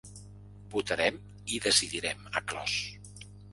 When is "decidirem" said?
1.67-2.27